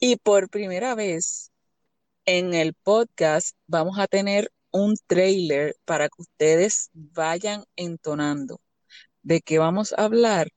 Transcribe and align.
Y 0.00 0.16
por 0.16 0.48
primera 0.48 0.94
vez 0.94 1.50
en 2.24 2.54
el 2.54 2.74
podcast 2.74 3.56
vamos 3.66 3.98
a 3.98 4.06
tener 4.06 4.52
un 4.70 4.94
trailer 5.06 5.74
para 5.84 6.08
que 6.08 6.22
ustedes 6.22 6.90
vayan 6.92 7.64
entonando 7.74 8.60
de 9.22 9.40
qué 9.40 9.58
vamos 9.58 9.92
a 9.92 10.04
hablar. 10.04 10.48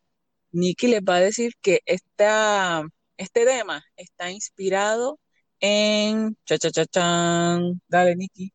Nikki 0.52 0.88
les 0.88 1.02
va 1.02 1.16
a 1.16 1.22
decir 1.22 1.54
que 1.62 1.80
esta, 1.86 2.84
este 3.18 3.46
tema 3.46 3.84
está 3.96 4.30
inspirado 4.32 5.20
en 5.60 6.38
cha 6.46 6.58
cha 6.60 6.72
cha 6.72 6.86
chan. 6.86 7.82
Dale, 7.88 8.16
Nikki. 8.16 8.54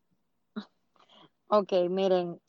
Ok, 1.47 1.73
miren, 1.89 2.39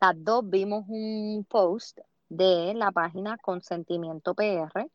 las 0.00 0.14
dos 0.16 0.48
vimos 0.48 0.84
un 0.88 1.44
post 1.48 1.98
de 2.28 2.74
la 2.74 2.92
página 2.92 3.36
Consentimiento 3.38 4.34
PR, 4.34 4.88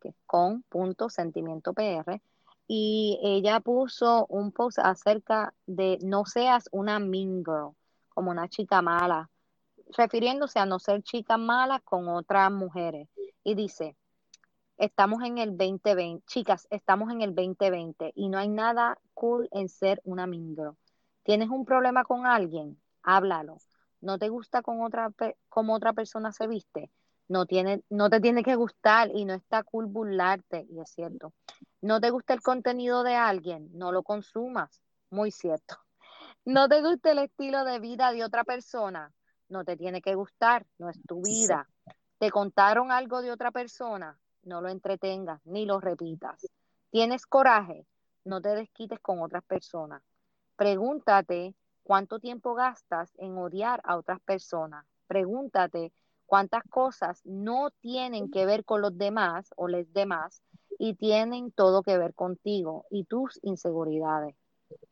que 0.00 0.08
es 0.08 0.16
con 0.26 0.62
punto 0.62 1.08
sentimiento 1.08 1.72
PR, 1.72 2.20
y 2.68 3.18
ella 3.22 3.60
puso 3.60 4.26
un 4.28 4.50
post 4.52 4.78
acerca 4.78 5.54
de 5.66 5.98
no 6.02 6.24
seas 6.24 6.68
una 6.72 6.98
mean 6.98 7.44
girl, 7.44 7.76
como 8.08 8.30
una 8.30 8.48
chica 8.48 8.82
mala, 8.82 9.30
refiriéndose 9.96 10.58
a 10.58 10.66
no 10.66 10.78
ser 10.78 11.02
chica 11.02 11.36
mala 11.36 11.80
con 11.80 12.08
otras 12.08 12.50
mujeres. 12.50 13.08
Y 13.44 13.54
dice, 13.54 13.96
estamos 14.76 15.22
en 15.22 15.38
el 15.38 15.56
2020, 15.56 16.24
chicas, 16.26 16.66
estamos 16.70 17.12
en 17.12 17.22
el 17.22 17.34
2020 17.34 18.12
y 18.14 18.28
no 18.28 18.38
hay 18.38 18.48
nada 18.48 18.98
cool 19.14 19.48
en 19.52 19.68
ser 19.68 20.00
una 20.04 20.26
mean 20.26 20.56
girl. 20.56 20.76
¿Tienes 21.22 21.50
un 21.50 21.64
problema 21.64 22.04
con 22.04 22.26
alguien? 22.26 22.80
Háblalo. 23.02 23.58
¿No 24.00 24.18
te 24.18 24.28
gusta 24.28 24.62
con 24.62 24.82
otra 24.82 25.10
como 25.48 25.74
otra 25.74 25.92
persona 25.92 26.32
se 26.32 26.46
viste? 26.46 26.90
No, 27.28 27.46
tiene, 27.46 27.82
no 27.90 28.08
te 28.08 28.20
tiene 28.20 28.42
que 28.42 28.54
gustar 28.54 29.10
y 29.12 29.24
no 29.24 29.34
está 29.34 29.62
cool 29.64 29.86
burlarte, 29.86 30.66
y 30.70 30.80
es 30.80 30.90
cierto. 30.90 31.32
¿No 31.80 32.00
te 32.00 32.10
gusta 32.10 32.34
el 32.34 32.40
contenido 32.40 33.02
de 33.02 33.14
alguien? 33.14 33.68
No 33.72 33.92
lo 33.92 34.02
consumas, 34.02 34.80
muy 35.10 35.30
cierto. 35.30 35.76
¿No 36.44 36.68
te 36.68 36.80
gusta 36.82 37.10
el 37.10 37.18
estilo 37.18 37.64
de 37.64 37.80
vida 37.80 38.12
de 38.12 38.24
otra 38.24 38.44
persona? 38.44 39.12
No 39.48 39.64
te 39.64 39.76
tiene 39.76 40.00
que 40.00 40.14
gustar, 40.14 40.66
no 40.78 40.88
es 40.88 41.00
tu 41.06 41.22
vida. 41.22 41.68
¿Te 42.18 42.30
contaron 42.30 42.90
algo 42.92 43.20
de 43.22 43.30
otra 43.30 43.50
persona? 43.50 44.18
No 44.42 44.60
lo 44.60 44.68
entretengas 44.68 45.44
ni 45.44 45.66
lo 45.66 45.80
repitas. 45.80 46.46
¿Tienes 46.90 47.26
coraje? 47.26 47.86
No 48.24 48.40
te 48.40 48.50
desquites 48.50 49.00
con 49.00 49.20
otras 49.20 49.44
personas. 49.44 50.02
Pregúntate 50.56 51.54
cuánto 51.82 52.18
tiempo 52.18 52.54
gastas 52.54 53.12
en 53.18 53.36
odiar 53.36 53.80
a 53.84 53.96
otras 53.96 54.20
personas. 54.20 54.84
Pregúntate 55.06 55.92
cuántas 56.26 56.62
cosas 56.68 57.20
no 57.24 57.70
tienen 57.80 58.30
que 58.30 58.44
ver 58.44 58.64
con 58.64 58.82
los 58.82 58.96
demás 58.98 59.48
o 59.56 59.68
les 59.68 59.92
demás 59.92 60.42
y 60.78 60.94
tienen 60.94 61.52
todo 61.52 61.82
que 61.82 61.96
ver 61.96 62.14
contigo 62.14 62.84
y 62.90 63.04
tus 63.04 63.38
inseguridades. 63.42 64.36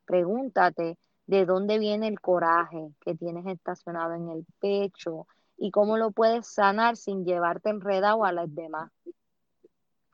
Pregúntate 0.07 0.99
de 1.27 1.47
dónde 1.47 1.79
viene 1.79 2.09
el 2.09 2.21
coraje 2.21 2.95
que 3.01 3.15
tienes 3.15 3.47
estacionado 3.47 4.15
en 4.15 4.29
el 4.31 4.47
pecho 4.61 5.27
y 5.57 5.71
cómo 5.71 5.97
lo 5.97 6.11
puedes 6.11 6.47
sanar 6.47 6.97
sin 6.97 7.25
llevarte 7.25 7.71
enredado 7.71 8.25
a 8.25 8.33
las 8.33 8.55
demás. 8.55 8.91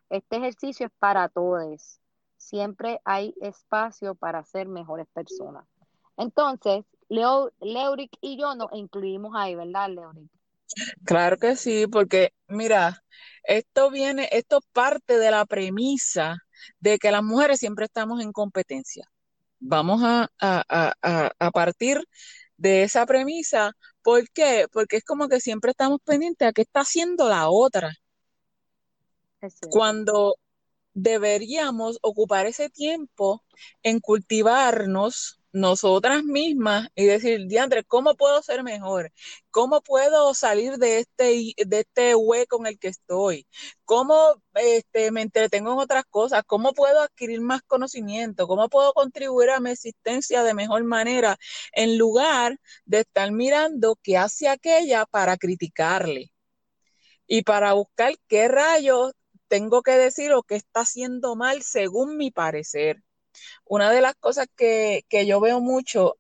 Este 0.09 0.37
ejercicio 0.37 0.87
es 0.87 0.93
para 0.99 1.29
todos. 1.29 2.01
Siempre 2.37 3.01
hay 3.05 3.35
espacio 3.41 4.15
para 4.15 4.43
ser 4.45 4.67
mejores 4.67 5.07
personas. 5.09 5.67
Entonces, 6.17 6.85
Leo, 7.09 7.51
Leuric 7.61 8.17
y 8.21 8.39
yo 8.39 8.55
nos 8.55 8.73
incluimos 8.73 9.33
ahí, 9.37 9.55
¿verdad, 9.55 9.89
Leuric? 9.89 10.31
Claro 11.05 11.37
que 11.39 11.57
sí, 11.57 11.87
porque 11.87 12.33
mira, 12.49 13.03
esto 13.45 13.91
viene, 13.91 14.29
esto 14.33 14.61
parte 14.73 15.19
de 15.19 15.31
la 15.31 15.45
premisa 15.47 16.37
de 16.79 16.99
que 16.99 17.11
las 17.11 17.23
mujeres 17.23 17.59
siempre 17.59 17.87
estamos 17.87 18.23
en 18.23 18.33
competencia. 18.33 19.05
Vamos 19.59 20.01
a, 20.03 20.31
a, 20.41 21.51
partir 21.53 22.03
de 22.57 22.83
esa 22.83 23.05
premisa. 23.07 23.73
¿Por 24.03 24.29
qué? 24.31 24.67
Porque 24.73 24.97
es 24.97 25.05
como 25.05 25.29
que 25.29 25.41
siempre 25.41 25.73
estamos 25.73 26.01
pendientes 26.05 26.49
a 26.49 26.53
qué 26.53 26.63
está 26.63 26.81
haciendo 26.81 27.29
la 27.29 27.49
otra. 27.51 27.93
Cuando 29.71 30.37
deberíamos 30.95 31.99
ocupar 32.03 32.47
ese 32.47 32.69
tiempo 32.71 33.43
en 33.83 34.01
cultivarnos 34.01 35.40
nosotras 35.53 36.23
mismas 36.25 36.89
y 36.95 37.07
decir, 37.07 37.47
Diandre, 37.47 37.85
¿cómo 37.85 38.15
puedo 38.17 38.43
ser 38.43 38.63
mejor? 38.63 39.13
¿Cómo 39.51 39.81
puedo 39.83 40.35
salir 40.35 40.77
de 40.79 41.01
este, 41.01 41.55
de 41.67 41.81
este 41.81 42.15
hueco 42.15 42.59
en 42.61 42.67
el 42.67 42.79
que 42.79 42.89
estoy? 42.89 43.47
¿Cómo 43.85 44.43
este, 44.55 45.11
me 45.11 45.23
entretengo 45.23 45.73
en 45.73 45.79
otras 45.79 46.05
cosas? 46.09 46.43
¿Cómo 46.47 46.73
puedo 46.73 47.01
adquirir 47.01 47.41
más 47.41 47.63
conocimiento? 47.63 48.47
¿Cómo 48.47 48.69
puedo 48.69 48.93
contribuir 48.93 49.51
a 49.51 49.61
mi 49.61 49.71
existencia 49.71 50.43
de 50.45 50.55
mejor 50.55 50.85
manera 50.85 51.37
en 51.73 51.99
lugar 51.99 52.59
de 52.85 53.01
estar 53.01 53.33
mirando 53.33 53.99
qué 54.03 54.19
hace 54.19 54.49
aquella 54.49 55.07
para 55.07 55.37
criticarle? 55.37 56.33
Y 57.27 57.43
para 57.43 57.73
buscar 57.75 58.15
qué 58.29 58.49
rayos 58.49 59.13
tengo 59.49 59.83
que 59.83 59.93
decir 59.93 60.33
o 60.33 60.43
qué 60.43 60.57
está 60.57 60.81
haciendo 60.81 61.37
mal 61.37 61.63
según 61.63 62.17
mi 62.17 62.31
parecer. 62.31 63.03
Una 63.65 63.91
de 63.91 64.01
las 64.01 64.15
cosas 64.17 64.47
que, 64.57 65.05
yo 65.27 65.41
veo 65.41 65.61
mucho 65.61 66.17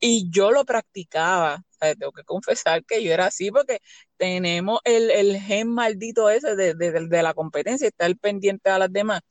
y 0.00 0.30
yo 0.30 0.50
lo 0.52 0.64
practicaba, 0.64 1.64
tengo 1.80 2.12
que 2.12 2.24
confesar 2.24 2.84
que 2.84 3.02
yo 3.02 3.12
era 3.12 3.26
así 3.26 3.50
porque 3.50 3.80
tenemos 4.16 4.80
el, 4.84 5.38
gen 5.40 5.68
maldito 5.68 6.30
ese 6.30 6.56
de, 6.56 7.22
la 7.22 7.34
competencia, 7.34 7.88
estar 7.88 8.14
pendiente 8.18 8.70
a 8.70 8.78
las 8.78 8.92
demás. 8.92 9.22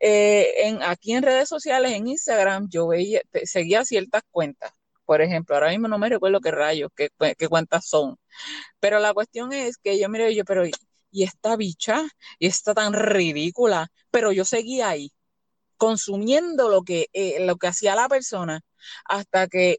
Eh, 0.00 0.68
en, 0.68 0.82
aquí 0.82 1.12
en 1.14 1.22
redes 1.22 1.48
sociales, 1.48 1.92
en 1.92 2.08
Instagram, 2.08 2.68
yo 2.70 2.88
veía, 2.88 3.20
seguía 3.44 3.84
ciertas 3.84 4.22
cuentas. 4.30 4.72
Por 5.04 5.22
ejemplo, 5.22 5.54
ahora 5.56 5.70
mismo 5.70 5.88
no 5.88 5.98
me 5.98 6.08
recuerdo 6.10 6.40
qué 6.40 6.50
rayos, 6.50 6.90
qué, 6.94 7.10
qué 7.38 7.48
cuentas 7.48 7.86
son. 7.88 8.16
Pero 8.80 9.00
la 9.00 9.14
cuestión 9.14 9.52
es 9.52 9.78
que 9.78 9.98
yo 9.98 10.08
mire, 10.08 10.34
yo, 10.34 10.44
pero 10.44 10.64
y 11.10 11.24
esta 11.24 11.56
bicha, 11.56 12.04
y 12.38 12.46
está 12.48 12.74
tan 12.74 12.92
ridícula, 12.92 13.90
pero 14.10 14.32
yo 14.32 14.44
seguía 14.44 14.90
ahí 14.90 15.12
consumiendo 15.78 16.68
lo 16.68 16.82
que, 16.82 17.08
eh, 17.14 17.44
lo 17.46 17.56
que 17.56 17.68
hacía 17.68 17.94
la 17.96 18.08
persona, 18.08 18.60
hasta 19.06 19.48
que 19.48 19.78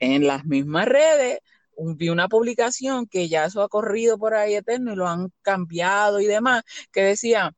en 0.00 0.26
las 0.26 0.44
mismas 0.46 0.86
redes 0.86 1.40
vi 1.76 2.10
una 2.10 2.28
publicación 2.28 3.06
que 3.06 3.28
ya 3.28 3.46
eso 3.46 3.62
ha 3.62 3.68
corrido 3.68 4.18
por 4.18 4.34
ahí 4.34 4.54
eterno 4.54 4.92
y 4.92 4.96
lo 4.96 5.08
han 5.08 5.32
cambiado 5.42 6.20
y 6.20 6.26
demás, 6.26 6.62
que 6.92 7.02
decía, 7.02 7.52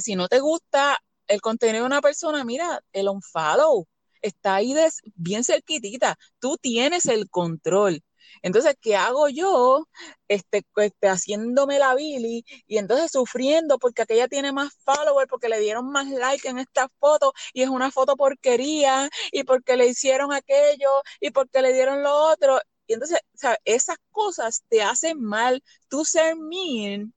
si 0.00 0.16
no 0.16 0.28
te 0.28 0.40
gusta 0.40 0.98
el 1.26 1.40
contenido 1.40 1.80
de 1.80 1.86
una 1.86 2.00
persona, 2.00 2.44
mira, 2.44 2.80
el 2.92 3.08
unfollow 3.08 3.86
está 4.22 4.56
ahí 4.56 4.74
bien 5.14 5.44
cerquitita, 5.44 6.18
tú 6.38 6.56
tienes 6.60 7.06
el 7.06 7.28
control. 7.30 8.02
Entonces, 8.42 8.74
¿qué 8.80 8.96
hago 8.96 9.28
yo? 9.28 9.86
Este, 10.28 10.62
este, 10.76 11.08
haciéndome 11.08 11.78
la 11.78 11.94
Billy 11.94 12.44
y 12.66 12.78
entonces 12.78 13.10
sufriendo 13.12 13.78
porque 13.78 14.02
aquella 14.02 14.28
tiene 14.28 14.52
más 14.52 14.72
followers, 14.84 15.28
porque 15.28 15.48
le 15.48 15.60
dieron 15.60 15.90
más 15.90 16.06
like 16.08 16.48
en 16.48 16.58
esta 16.58 16.88
foto 17.00 17.32
y 17.52 17.62
es 17.62 17.68
una 17.68 17.90
foto 17.90 18.16
porquería 18.16 19.08
y 19.32 19.44
porque 19.44 19.76
le 19.76 19.86
hicieron 19.86 20.32
aquello 20.32 20.88
y 21.20 21.30
porque 21.30 21.62
le 21.62 21.72
dieron 21.72 22.02
lo 22.02 22.14
otro. 22.14 22.58
Y 22.86 22.94
entonces, 22.94 23.18
o 23.34 23.38
sea, 23.38 23.58
esas 23.64 23.96
cosas 24.10 24.64
te 24.68 24.82
hacen 24.82 25.20
mal. 25.22 25.62
Tú 25.88 26.04
ser 26.04 26.36
mean 26.36 27.14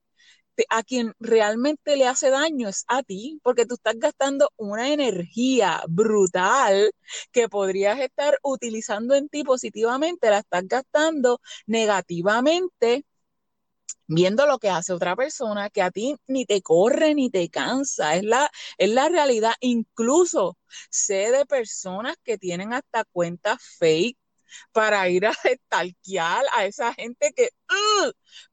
a 0.70 0.84
quien 0.84 1.14
realmente 1.20 1.96
le 1.96 2.08
hace 2.08 2.30
daño 2.30 2.70
es 2.70 2.86
a 2.88 3.04
ti, 3.04 3.40
porque 3.44 3.66
tú 3.66 3.76
estás 3.76 3.96
gastando 3.98 4.52
una 4.58 4.92
energía 4.94 5.82
brutal 5.90 6.92
que 7.32 7.50
podrías 7.50 8.00
estar 8.00 8.38
utilizando 8.44 9.16
en 9.16 9.30
ti 9.30 9.44
positivamente, 9.44 10.30
la 10.30 10.40
estás 10.40 10.68
gastando 10.68 11.42
negativamente 11.68 13.06
viendo 14.08 14.46
lo 14.46 14.60
que 14.60 14.70
hace 14.70 14.94
otra 14.94 15.16
persona 15.16 15.70
que 15.70 15.82
a 15.82 15.92
ti 15.92 16.16
ni 16.28 16.46
te 16.46 16.62
corre 16.62 17.16
ni 17.16 17.30
te 17.30 17.50
cansa, 17.50 18.16
es 18.16 18.24
la, 18.24 18.50
es 18.78 18.90
la 18.90 19.10
realidad. 19.10 19.54
Incluso 19.62 20.58
sé 20.90 21.32
de 21.32 21.46
personas 21.46 22.16
que 22.24 22.38
tienen 22.38 22.74
hasta 22.74 23.06
cuentas 23.06 23.60
fake 23.80 24.18
para 24.72 25.08
ir 25.10 25.26
a 25.26 25.34
stalkear 25.68 26.46
a 26.54 26.66
esa 26.66 26.94
gente 26.94 27.32
que, 27.36 27.50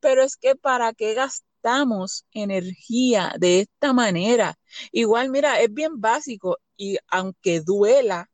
pero 0.00 0.22
es 0.22 0.36
que 0.36 0.56
para 0.56 0.92
qué 0.94 1.14
gastar 1.14 1.47
damos 1.68 2.24
energía 2.32 3.34
de 3.38 3.60
esta 3.60 3.92
manera. 3.92 4.56
Igual, 4.92 5.30
mira, 5.30 5.60
es 5.60 5.72
bien 5.72 6.00
básico 6.00 6.58
y 6.76 6.96
aunque 7.08 7.60
duela 7.60 8.30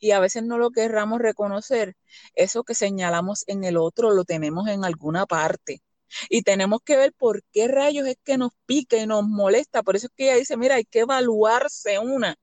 y 0.00 0.12
a 0.12 0.20
veces 0.20 0.42
no 0.44 0.58
lo 0.58 0.70
querramos 0.70 1.20
reconocer, 1.20 1.96
eso 2.34 2.64
que 2.64 2.74
señalamos 2.74 3.44
en 3.46 3.64
el 3.64 3.76
otro 3.76 4.10
lo 4.12 4.24
tenemos 4.24 4.68
en 4.68 4.84
alguna 4.84 5.26
parte. 5.26 5.82
Y 6.28 6.42
tenemos 6.42 6.80
que 6.84 6.96
ver 6.96 7.12
por 7.12 7.42
qué 7.52 7.68
rayos 7.68 8.06
es 8.06 8.16
que 8.24 8.38
nos 8.38 8.52
pica 8.66 8.96
y 8.96 9.06
nos 9.06 9.24
molesta. 9.24 9.82
Por 9.82 9.96
eso 9.96 10.06
es 10.06 10.12
que 10.16 10.24
ella 10.24 10.36
dice, 10.36 10.56
mira, 10.56 10.76
hay 10.76 10.84
que 10.84 11.00
evaluarse 11.00 11.98
una 11.98 12.36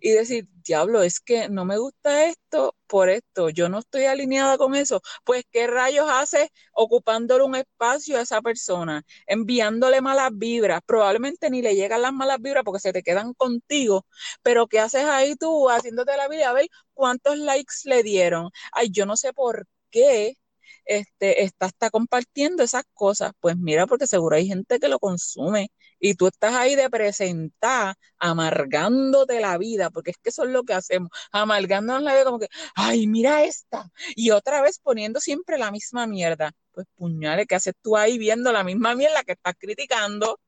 y 0.00 0.10
decir, 0.10 0.48
diablo, 0.62 1.02
es 1.02 1.20
que 1.20 1.48
no 1.48 1.64
me 1.64 1.78
gusta 1.78 2.26
esto 2.26 2.76
por 2.86 3.08
esto, 3.08 3.50
yo 3.50 3.68
no 3.68 3.78
estoy 3.80 4.04
alineada 4.04 4.58
con 4.58 4.74
eso. 4.74 5.00
Pues, 5.24 5.44
¿qué 5.50 5.66
rayos 5.66 6.08
haces 6.10 6.48
ocupándole 6.72 7.44
un 7.44 7.56
espacio 7.56 8.18
a 8.18 8.22
esa 8.22 8.42
persona, 8.42 9.02
enviándole 9.26 10.00
malas 10.00 10.30
vibras? 10.34 10.80
Probablemente 10.86 11.50
ni 11.50 11.62
le 11.62 11.74
llegan 11.74 12.02
las 12.02 12.12
malas 12.12 12.38
vibras 12.40 12.64
porque 12.64 12.80
se 12.80 12.92
te 12.92 13.02
quedan 13.02 13.34
contigo, 13.34 14.06
pero 14.42 14.66
¿qué 14.66 14.80
haces 14.80 15.04
ahí 15.04 15.34
tú 15.36 15.68
haciéndote 15.70 16.16
la 16.16 16.28
vida? 16.28 16.50
A 16.50 16.52
ver 16.52 16.66
cuántos 16.94 17.38
likes 17.38 17.74
le 17.84 18.02
dieron. 18.02 18.50
Ay, 18.72 18.88
yo 18.90 19.06
no 19.06 19.16
sé 19.16 19.32
por 19.32 19.66
qué 19.90 20.36
este, 20.84 21.44
está, 21.44 21.90
compartiendo 21.90 22.62
esas 22.62 22.84
cosas. 22.94 23.32
Pues 23.40 23.56
mira, 23.56 23.86
porque 23.86 24.06
seguro 24.06 24.36
hay 24.36 24.46
gente 24.46 24.78
que 24.78 24.88
lo 24.88 24.98
consume 24.98 25.70
y 25.98 26.14
tú 26.14 26.26
estás 26.26 26.54
ahí 26.54 26.74
de 26.74 26.90
presentar, 26.90 27.96
amargándote 28.18 29.40
la 29.40 29.58
vida, 29.58 29.90
porque 29.90 30.10
es 30.12 30.18
que 30.18 30.30
eso 30.30 30.44
es 30.44 30.50
lo 30.50 30.62
que 30.64 30.74
hacemos, 30.74 31.10
amargándonos 31.32 32.02
la 32.02 32.12
vida 32.14 32.24
como 32.24 32.38
que, 32.38 32.48
ay, 32.74 33.06
mira 33.06 33.44
esta, 33.44 33.90
y 34.14 34.30
otra 34.30 34.60
vez 34.62 34.78
poniendo 34.78 35.20
siempre 35.20 35.58
la 35.58 35.70
misma 35.70 36.06
mierda. 36.06 36.52
Pues 36.72 36.86
puñales, 36.96 37.46
¿qué 37.46 37.54
haces 37.54 37.74
tú 37.80 37.96
ahí 37.96 38.18
viendo 38.18 38.52
la 38.52 38.64
misma 38.64 38.94
mierda 38.94 39.22
que 39.22 39.32
estás 39.32 39.54
criticando? 39.58 40.38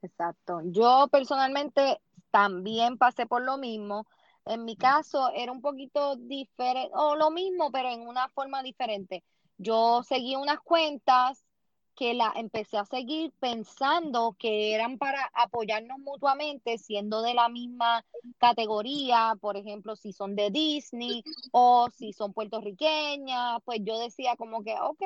Exacto. 0.00 0.60
Yo 0.64 1.08
personalmente 1.10 1.98
también 2.30 2.98
pasé 2.98 3.26
por 3.26 3.42
lo 3.42 3.58
mismo. 3.58 4.06
En 4.44 4.64
mi 4.64 4.76
caso 4.76 5.30
era 5.34 5.52
un 5.52 5.60
poquito 5.60 6.16
diferente, 6.16 6.90
o 6.94 7.14
lo 7.16 7.30
mismo, 7.30 7.70
pero 7.70 7.90
en 7.90 8.06
una 8.06 8.28
forma 8.28 8.62
diferente. 8.62 9.22
Yo 9.56 10.02
seguí 10.02 10.34
unas 10.34 10.60
cuentas 10.60 11.44
que 11.94 12.14
la 12.14 12.32
empecé 12.34 12.78
a 12.78 12.84
seguir 12.84 13.32
pensando 13.38 14.34
que 14.38 14.74
eran 14.74 14.98
para 14.98 15.30
apoyarnos 15.34 15.98
mutuamente, 15.98 16.78
siendo 16.78 17.22
de 17.22 17.34
la 17.34 17.48
misma 17.48 18.04
categoría, 18.38 19.36
por 19.40 19.56
ejemplo, 19.56 19.94
si 19.94 20.12
son 20.12 20.34
de 20.34 20.50
Disney 20.50 21.22
o 21.52 21.88
si 21.90 22.12
son 22.12 22.32
puertorriqueñas, 22.32 23.60
pues 23.64 23.80
yo 23.82 23.98
decía 23.98 24.36
como 24.36 24.64
que, 24.64 24.74
ok, 24.80 25.02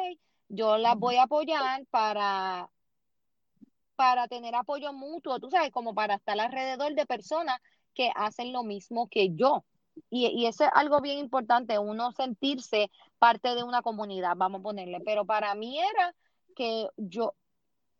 yo 0.49 0.79
las 0.79 0.97
voy 0.97 1.17
a 1.17 1.25
apoyar 1.25 1.85
para, 1.87 2.71
para 3.97 4.29
tener 4.29 4.55
apoyo 4.55 4.93
mutuo, 4.93 5.41
tú 5.41 5.50
sabes, 5.50 5.73
como 5.73 5.94
para 5.94 6.15
estar 6.15 6.38
alrededor 6.38 6.94
de 6.94 7.05
personas 7.05 7.61
que 7.97 8.13
hacen 8.15 8.53
lo 8.53 8.63
mismo 8.63 9.09
que 9.09 9.35
yo. 9.35 9.65
Y, 10.11 10.27
y 10.27 10.47
eso 10.47 10.65
es 10.65 10.71
algo 10.75 11.01
bien 11.01 11.19
importante, 11.19 11.79
uno 11.79 12.13
sentirse 12.13 12.91
parte 13.19 13.55
de 13.55 13.65
una 13.65 13.83
comunidad, 13.83 14.35
vamos 14.37 14.61
a 14.61 14.63
ponerle, 14.63 15.01
pero 15.01 15.25
para 15.25 15.55
mí 15.55 15.81
era 15.81 16.15
que 16.55 16.89
yo, 16.97 17.35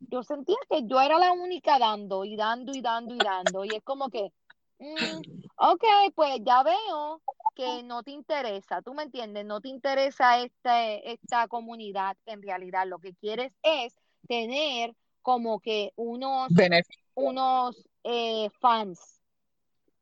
yo 0.01 0.23
sentía 0.23 0.57
que 0.69 0.83
yo 0.87 1.01
era 1.01 1.19
la 1.19 1.33
única 1.33 1.79
dando 1.79 2.25
y 2.25 2.37
dando 2.37 2.75
y 2.75 2.81
dando 2.83 3.15
y 3.15 3.19
dando. 3.19 3.65
Y 3.65 3.75
es 3.75 3.83
como 3.83 4.11
que, 4.11 4.33
mm, 4.79 5.21
ok, 5.57 5.85
pues 6.15 6.39
ya 6.45 6.63
veo 6.63 7.23
que 7.55 7.83
no 7.83 8.03
te 8.03 8.11
interesa, 8.11 8.83
tú 8.83 8.93
me 8.93 9.03
entiendes, 9.03 9.47
no 9.47 9.63
te 9.63 9.69
interesa 9.69 10.41
este, 10.41 11.13
esta 11.13 11.49
comunidad 11.49 12.17
en 12.27 12.43
realidad. 12.43 12.87
Lo 12.87 12.99
que 12.99 13.15
quieres 13.15 13.53
es 13.63 13.95
tener 14.29 14.95
como 15.23 15.61
que 15.61 15.93
unos, 15.97 16.49
unos 17.15 17.89
eh, 18.05 18.51
fans. 18.61 19.16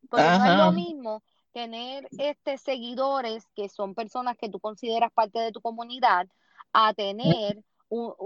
Porque 0.09 0.25
no 0.25 0.45
es 0.45 0.57
lo 0.57 0.73
mismo 0.73 1.23
tener 1.53 2.09
este 2.19 2.59
seguidores 2.59 3.47
que 3.55 3.69
son 3.69 3.95
personas 3.95 4.37
que 4.37 4.49
tú 4.49 4.59
consideras 4.59 5.13
parte 5.13 5.39
de 5.39 5.53
tu 5.53 5.61
comunidad 5.61 6.29
a 6.73 6.93
tener 6.95 7.63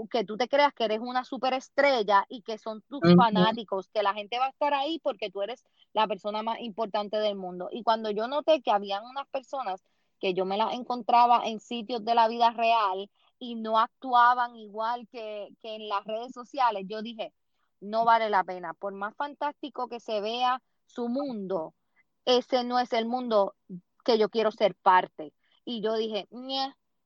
que 0.09 0.23
tú 0.23 0.37
te 0.37 0.47
creas 0.47 0.73
que 0.73 0.85
eres 0.85 0.99
una 0.99 1.23
superestrella 1.23 2.25
y 2.29 2.41
que 2.41 2.57
son 2.57 2.81
tus 2.83 3.01
fanáticos, 3.15 3.89
que 3.89 4.03
la 4.03 4.13
gente 4.13 4.39
va 4.39 4.45
a 4.45 4.49
estar 4.49 4.73
ahí 4.73 4.99
porque 4.99 5.29
tú 5.29 5.41
eres 5.41 5.63
la 5.93 6.07
persona 6.07 6.41
más 6.41 6.59
importante 6.59 7.17
del 7.17 7.35
mundo. 7.35 7.69
Y 7.71 7.83
cuando 7.83 8.09
yo 8.09 8.27
noté 8.27 8.61
que 8.61 8.71
habían 8.71 9.05
unas 9.05 9.27
personas 9.27 9.83
que 10.19 10.33
yo 10.33 10.45
me 10.45 10.57
las 10.57 10.73
encontraba 10.73 11.43
en 11.45 11.59
sitios 11.59 12.03
de 12.03 12.15
la 12.15 12.27
vida 12.27 12.51
real 12.51 13.09
y 13.37 13.55
no 13.55 13.79
actuaban 13.79 14.55
igual 14.55 15.07
que, 15.11 15.49
que 15.61 15.75
en 15.75 15.87
las 15.87 16.03
redes 16.05 16.33
sociales, 16.33 16.85
yo 16.87 17.01
dije, 17.01 17.31
no 17.79 18.05
vale 18.05 18.29
la 18.29 18.43
pena. 18.43 18.73
Por 18.73 18.93
más 18.93 19.15
fantástico 19.15 19.87
que 19.87 19.99
se 19.99 20.19
vea 20.19 20.61
su 20.89 21.07
mundo, 21.07 21.73
ese 22.25 22.63
no 22.63 22.79
es 22.79 22.93
el 22.93 23.05
mundo 23.05 23.55
que 24.03 24.17
yo 24.17 24.29
quiero 24.29 24.51
ser 24.51 24.75
parte. 24.75 25.33
Y 25.65 25.81
yo 25.81 25.95
dije, 25.95 26.27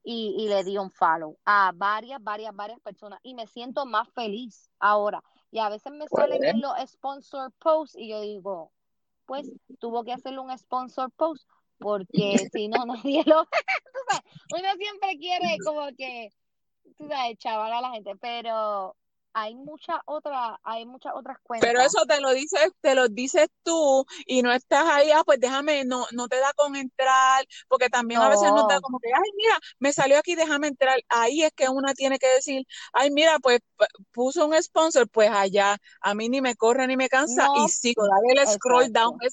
y, 0.03 0.35
y, 0.37 0.47
le 0.47 0.63
di 0.63 0.77
un 0.77 0.91
follow 0.91 1.37
a 1.45 1.71
varias, 1.75 2.23
varias, 2.23 2.55
varias 2.55 2.79
personas 2.79 3.19
y 3.23 3.33
me 3.33 3.47
siento 3.47 3.85
más 3.85 4.09
feliz 4.13 4.69
ahora. 4.79 5.23
Y 5.51 5.59
a 5.59 5.69
veces 5.69 5.91
me 5.91 6.07
salen 6.07 6.43
en 6.43 6.61
los 6.61 6.73
sponsor 6.87 7.51
posts 7.59 7.97
y 7.97 8.09
yo 8.09 8.21
digo, 8.21 8.71
pues 9.25 9.51
tuvo 9.79 10.03
que 10.03 10.13
hacerle 10.13 10.39
un 10.39 10.57
sponsor 10.57 11.11
post 11.11 11.47
porque 11.77 12.37
si 12.53 12.67
no, 12.67 12.85
nadie 12.85 13.23
lo... 13.25 13.45
uno 14.55 14.69
siempre 14.77 15.17
quiere 15.17 15.57
como 15.63 15.87
que, 15.97 16.29
tú 16.97 17.07
sabes, 17.07 17.37
chaval 17.37 17.73
a 17.73 17.81
la 17.81 17.91
gente, 17.91 18.15
pero 18.17 18.95
hay 19.33 19.55
muchas 19.55 19.97
otras, 20.05 20.57
hay 20.63 20.85
muchas 20.85 21.13
otras 21.15 21.37
cuentas. 21.43 21.67
Pero 21.67 21.81
eso 21.81 22.05
te 22.07 22.21
lo 22.21 22.33
dices, 22.33 22.71
te 22.81 22.95
lo 22.95 23.07
dices 23.07 23.47
tú 23.63 24.05
y 24.25 24.41
no 24.41 24.51
estás 24.51 24.85
ahí, 24.85 25.11
ah, 25.11 25.23
pues 25.25 25.39
déjame, 25.39 25.85
no, 25.85 26.05
no 26.11 26.27
te 26.27 26.39
da 26.39 26.53
con 26.53 26.75
entrar, 26.75 27.45
porque 27.67 27.89
también 27.89 28.21
a 28.21 28.29
veces 28.29 28.49
no 28.51 28.67
te 28.67 28.75
da 28.75 28.81
como 28.81 28.99
que, 28.99 29.09
ay, 29.13 29.31
mira, 29.35 29.57
me 29.79 29.91
salió 29.91 30.19
aquí, 30.19 30.35
déjame 30.35 30.67
entrar. 30.67 30.99
Ahí 31.09 31.43
es 31.43 31.51
que 31.53 31.67
una 31.69 31.93
tiene 31.93 32.19
que 32.19 32.27
decir, 32.27 32.65
ay, 32.93 33.09
mira, 33.11 33.39
pues 33.39 33.59
puso 34.11 34.45
un 34.45 34.61
sponsor, 34.61 35.09
pues 35.09 35.29
allá, 35.31 35.77
a 36.01 36.13
mí 36.13 36.29
ni 36.29 36.41
me 36.41 36.55
corre 36.55 36.87
ni 36.87 36.95
me 36.95 37.09
cansa 37.09 37.47
y 37.65 37.69
sigo, 37.69 38.03
dale 38.03 38.41
el 38.41 38.47
scroll 38.47 38.91
down 38.91 39.17
que, 39.19 39.27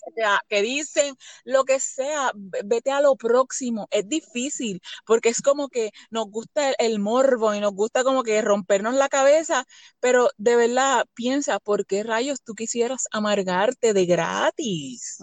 que 0.49 0.62
dicen 0.62 1.14
lo 1.44 1.64
que 1.64 1.79
sea, 1.79 2.32
vete 2.35 2.91
a 2.91 3.00
lo 3.00 3.17
próximo. 3.17 3.87
Es 3.91 4.08
difícil, 4.08 4.81
porque 5.05 5.29
es 5.29 5.43
como 5.43 5.69
que 5.69 5.91
nos 6.11 6.26
gusta 6.31 6.73
el 6.79 7.00
morbo 7.00 7.55
y 7.55 7.61
nos 7.61 7.73
gusta 7.73 8.03
como 8.03 8.23
que 8.23 8.41
rompernos 8.41 8.94
la 8.94 9.08
cabeza 9.08 9.64
pero 9.98 10.28
de 10.37 10.56
verdad, 10.56 11.04
piensa, 11.14 11.58
¿por 11.58 11.87
qué 11.87 12.02
rayos 12.02 12.42
tú 12.42 12.54
quisieras 12.54 13.06
amargarte 13.12 13.92
de 13.92 14.06
gratis? 14.06 15.19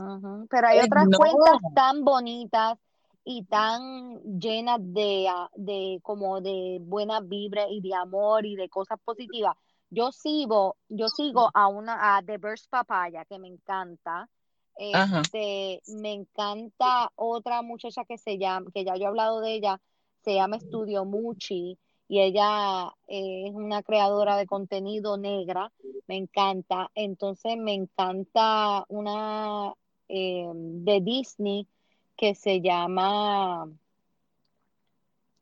Pero 0.49 0.67
hay 0.67 0.79
otras 0.79 1.07
cuentas 1.15 1.59
tan 1.73 2.03
bonitas 2.03 2.77
y 3.23 3.43
tan 3.43 4.21
llenas 4.39 4.79
de, 4.81 5.27
ah, 5.29 5.49
de 5.55 5.99
como 6.03 6.41
de 6.41 6.79
buena 6.81 7.19
vibra 7.21 7.65
y 7.69 7.81
de 7.81 7.93
amor 7.93 8.45
y 8.45 8.55
de 8.55 8.69
cosas 8.69 8.99
positivas. 9.03 9.55
Yo 9.89 10.11
sigo, 10.11 10.77
yo 10.89 11.09
sigo 11.09 11.49
a 11.53 11.67
una, 11.67 12.17
a 12.17 12.21
The 12.21 12.37
Burst 12.37 12.69
Papaya, 12.69 13.25
que 13.25 13.39
me 13.39 13.47
encanta. 13.47 14.29
Este, 14.77 15.81
me 15.87 16.13
encanta 16.13 17.11
otra 17.15 17.63
muchacha 17.63 18.05
que 18.05 18.17
se 18.17 18.37
llama, 18.37 18.69
que 18.73 18.85
ya 18.85 18.95
yo 18.95 19.03
he 19.03 19.07
hablado 19.07 19.41
de 19.41 19.53
ella, 19.53 19.81
se 20.23 20.35
llama 20.35 20.57
Estudio 20.57 21.03
Muchi 21.03 21.79
y 22.07 22.21
ella 22.21 22.94
eh, 23.07 23.48
es 23.48 23.54
una 23.54 23.83
creadora 23.83 24.38
de 24.38 24.48
contenido 24.48 25.18
negra, 25.18 25.71
me 26.07 26.15
encanta. 26.18 26.89
Entonces 26.95 27.57
me 27.57 27.74
encanta 27.74 28.86
una 28.89 29.74
eh, 30.07 30.49
de 30.54 31.02
Disney 31.02 31.68
que 32.16 32.33
se 32.33 32.61
llama 32.61 33.69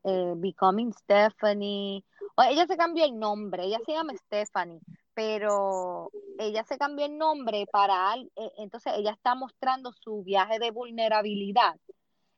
eh, 0.03 0.33
Becoming 0.35 0.93
Stephanie. 0.93 2.03
ella 2.49 2.67
se 2.67 2.77
cambió 2.77 3.05
el 3.05 3.17
nombre, 3.19 3.65
ella 3.65 3.79
se 3.85 3.93
llama 3.93 4.13
Stephanie, 4.17 4.79
pero 5.13 6.11
ella 6.39 6.63
se 6.63 6.77
cambió 6.77 7.05
el 7.05 7.17
nombre 7.17 7.67
para, 7.71 8.15
entonces 8.57 8.93
ella 8.97 9.11
está 9.11 9.35
mostrando 9.35 9.93
su 9.93 10.23
viaje 10.23 10.59
de 10.59 10.71
vulnerabilidad 10.71 11.79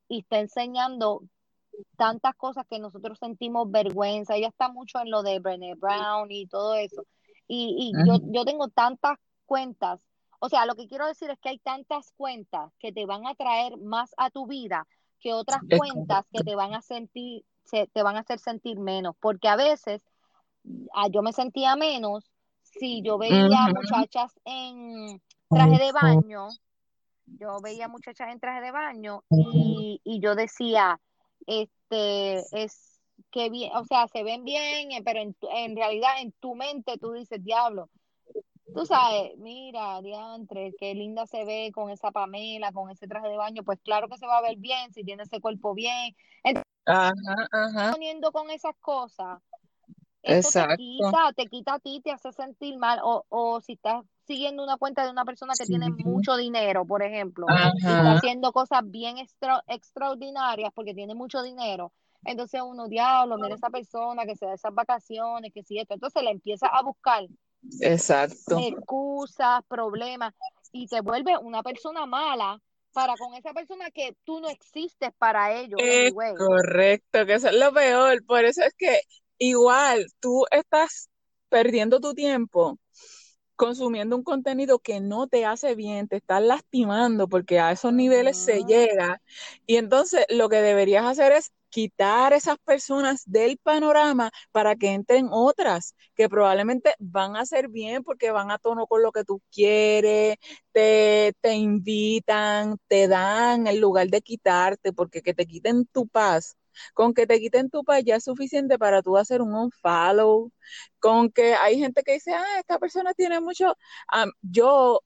y 0.07 0.19
está 0.19 0.39
enseñando 0.39 1.23
tantas 1.95 2.35
cosas 2.35 2.65
que 2.69 2.79
nosotros 2.79 3.17
sentimos 3.19 3.69
vergüenza. 3.69 4.35
Ella 4.35 4.47
está 4.47 4.69
mucho 4.69 4.99
en 4.99 5.11
lo 5.11 5.23
de 5.23 5.39
Brené 5.39 5.75
Brown 5.75 6.31
y 6.31 6.47
todo 6.47 6.75
eso. 6.75 7.03
Y, 7.47 7.93
y 7.95 8.07
yo, 8.07 8.19
yo 8.31 8.45
tengo 8.45 8.67
tantas 8.67 9.17
cuentas. 9.45 10.01
O 10.39 10.49
sea, 10.49 10.65
lo 10.65 10.75
que 10.75 10.87
quiero 10.87 11.07
decir 11.07 11.29
es 11.29 11.39
que 11.39 11.49
hay 11.49 11.59
tantas 11.59 12.11
cuentas 12.11 12.71
que 12.79 12.91
te 12.91 13.05
van 13.05 13.25
a 13.25 13.35
traer 13.35 13.77
más 13.77 14.13
a 14.17 14.29
tu 14.29 14.47
vida 14.47 14.85
que 15.19 15.33
otras 15.33 15.61
cuentas 15.77 16.25
que 16.31 16.43
te 16.43 16.55
van 16.55 16.73
a 16.75 16.81
sentir, 16.81 17.43
se, 17.63 17.87
te 17.87 18.03
van 18.03 18.17
a 18.17 18.19
hacer 18.19 18.39
sentir 18.39 18.79
menos. 18.79 19.15
Porque 19.19 19.47
a 19.47 19.55
veces 19.55 20.01
ah, 20.93 21.07
yo 21.09 21.21
me 21.21 21.33
sentía 21.33 21.75
menos 21.75 22.29
si 22.61 23.01
yo 23.01 23.17
veía 23.17 23.67
muchachas 23.73 24.39
en 24.45 25.21
traje 25.49 25.83
de 25.83 25.91
baño. 25.91 26.47
Yo 27.25 27.59
veía 27.61 27.87
muchachas 27.87 28.29
en 28.31 28.39
traje 28.39 28.61
de 28.61 28.71
baño 28.71 29.23
y, 29.29 29.99
y 30.03 30.21
yo 30.21 30.35
decía, 30.35 30.99
este, 31.47 32.45
es 32.63 33.01
que 33.31 33.49
bien, 33.49 33.71
o 33.75 33.85
sea, 33.85 34.07
se 34.09 34.23
ven 34.23 34.45
bien, 34.45 34.91
eh, 34.93 35.03
pero 35.05 35.21
en, 35.21 35.35
en 35.41 35.75
realidad 35.77 36.21
en 36.21 36.33
tu 36.33 36.55
mente 36.55 36.99
tú 36.99 37.13
dices, 37.13 37.43
diablo, 37.43 37.89
tú 38.73 38.85
sabes, 38.85 39.37
mira, 39.39 40.01
diantre, 40.01 40.75
qué 40.79 40.95
linda 40.95 41.25
se 41.27 41.45
ve 41.45 41.71
con 41.73 41.91
esa 41.91 42.11
Pamela, 42.11 42.71
con 42.73 42.89
ese 42.91 43.07
traje 43.07 43.29
de 43.29 43.37
baño, 43.37 43.63
pues 43.63 43.79
claro 43.81 44.09
que 44.09 44.17
se 44.17 44.27
va 44.27 44.39
a 44.39 44.41
ver 44.43 44.57
bien 44.57 44.93
si 44.93 45.03
tiene 45.05 45.23
ese 45.23 45.41
cuerpo 45.41 45.75
bien. 45.75 46.15
Entonces, 46.43 46.65
poniendo 47.87 48.31
con 48.31 48.49
esas 48.51 48.75
cosas, 48.79 49.41
Eso 50.23 50.51
te 50.53 50.67
quita, 50.75 51.33
te 51.33 51.47
quita 51.47 51.75
a 51.75 51.79
ti, 51.79 52.01
te 52.03 52.11
hace 52.11 52.31
sentir 52.33 52.77
mal. 52.77 52.99
O, 53.03 53.25
o 53.29 53.61
si 53.61 53.73
estás 53.73 54.05
siguiendo 54.27 54.63
una 54.63 54.77
cuenta 54.77 55.05
de 55.05 55.11
una 55.11 55.25
persona 55.25 55.53
que 55.57 55.65
tiene 55.65 55.89
mucho 55.89 56.35
dinero, 56.35 56.85
por 56.85 57.01
ejemplo, 57.01 57.47
y 57.49 57.91
está 57.91 58.11
haciendo 58.11 58.51
cosas 58.51 58.81
bien 58.83 59.15
extraordinarias 59.67 60.71
porque 60.75 60.93
tiene 60.93 61.15
mucho 61.15 61.41
dinero, 61.41 61.93
entonces 62.25 62.61
uno, 62.63 62.87
diablo, 62.87 63.37
mira 63.37 63.55
esa 63.55 63.69
persona 63.69 64.25
que 64.25 64.35
se 64.35 64.45
da 64.45 64.53
esas 64.53 64.73
vacaciones, 64.73 65.53
que 65.53 65.63
si 65.63 65.79
esto, 65.79 65.93
entonces 65.93 66.21
le 66.23 66.31
empieza 66.31 66.67
a 66.67 66.83
buscar 66.83 67.25
Exacto. 67.79 68.59
excusas, 68.59 69.61
problemas, 69.67 70.33
y 70.71 70.87
te 70.87 71.01
vuelve 71.01 71.37
una 71.37 71.63
persona 71.63 72.05
mala 72.05 72.59
para 72.91 73.15
con 73.15 73.33
esa 73.35 73.53
persona 73.53 73.91
que 73.91 74.17
tú 74.23 74.39
no 74.39 74.49
existes 74.49 75.11
para 75.17 75.53
ellos. 75.53 75.79
correcto, 76.35 77.25
que 77.25 77.35
eso 77.35 77.47
es 77.47 77.55
lo 77.55 77.71
peor. 77.71 78.25
Por 78.25 78.43
eso 78.43 78.63
es 78.63 78.73
que 78.77 78.99
igual 79.37 80.05
tú 80.19 80.45
estás 80.51 81.09
perdiendo 81.49 81.99
tu 81.99 82.13
tiempo 82.13 82.77
consumiendo 83.57 84.15
un 84.15 84.23
contenido 84.23 84.79
que 84.79 85.01
no 85.01 85.27
te 85.27 85.45
hace 85.45 85.75
bien, 85.75 86.07
te 86.07 86.17
estás 86.17 86.41
lastimando 86.43 87.27
porque 87.27 87.59
a 87.59 87.71
esos 87.73 87.93
niveles 87.93 88.37
se 88.37 88.63
llega. 88.63 89.21
Y 89.65 89.77
entonces 89.77 90.25
lo 90.29 90.49
que 90.49 90.61
deberías 90.61 91.05
hacer 91.05 91.33
es 91.33 91.51
quitar 91.69 92.33
esas 92.33 92.57
personas 92.59 93.23
del 93.25 93.57
panorama 93.57 94.31
para 94.51 94.75
que 94.75 94.93
entren 94.93 95.27
otras 95.31 95.95
que 96.15 96.29
probablemente 96.29 96.95
van 96.99 97.35
a 97.35 97.41
hacer 97.41 97.67
bien 97.69 98.03
porque 98.03 98.31
van 98.31 98.51
a 98.51 98.57
tono 98.57 98.87
con 98.87 99.01
lo 99.03 99.11
que 99.11 99.23
tú 99.25 99.41
quieres, 99.51 100.37
te, 100.71 101.33
te 101.41 101.53
invitan, 101.55 102.77
te 102.87 103.07
dan 103.07 103.67
el 103.67 103.79
lugar 103.79 104.07
de 104.09 104.21
quitarte, 104.21 104.93
porque 104.93 105.21
que 105.21 105.33
te 105.33 105.45
quiten 105.45 105.85
tu 105.87 106.07
paz. 106.07 106.55
Con 106.93 107.13
que 107.13 107.27
te 107.27 107.39
quiten 107.39 107.69
tu 107.69 107.83
paz 107.83 108.03
ya 108.05 108.15
es 108.17 108.23
suficiente 108.25 108.77
para 108.77 109.01
tú 109.01 109.17
hacer 109.17 109.41
un 109.41 109.53
unfollow. 109.55 110.51
Con 110.99 111.31
que 111.31 111.55
hay 111.55 111.79
gente 111.79 112.03
que 112.03 112.13
dice, 112.13 112.33
ah, 112.33 112.59
esta 112.59 112.79
persona 112.79 113.13
tiene 113.13 113.39
mucho. 113.39 113.75
yo, 114.41 115.01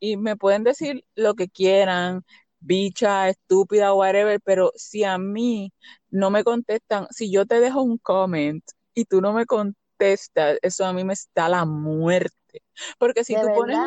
y 0.00 0.16
me 0.16 0.36
pueden 0.36 0.64
decir 0.64 1.04
lo 1.14 1.34
que 1.34 1.48
quieran, 1.48 2.24
bicha, 2.60 3.28
estúpida, 3.28 3.94
whatever, 3.94 4.40
pero 4.42 4.72
si 4.76 5.04
a 5.04 5.18
mí 5.18 5.72
no 6.10 6.30
me 6.30 6.44
contestan, 6.44 7.06
si 7.10 7.30
yo 7.30 7.46
te 7.46 7.60
dejo 7.60 7.82
un 7.82 7.98
comment 7.98 8.64
y 8.94 9.04
tú 9.06 9.20
no 9.20 9.32
me 9.32 9.46
contestas, 9.46 10.58
eso 10.62 10.84
a 10.84 10.92
mí 10.92 11.04
me 11.04 11.12
está 11.14 11.48
la 11.48 11.64
muerte. 11.64 12.62
Porque 12.98 13.24
si 13.24 13.34
tú 13.34 13.46
pones 13.54 13.78